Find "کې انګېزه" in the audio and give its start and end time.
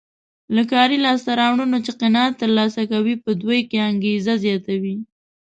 3.69-4.33